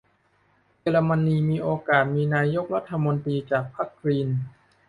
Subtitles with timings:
[0.79, 4.29] เยอรมนีมีโอกาสมีนายกรัฐมนตรีจากพรรคกรีน?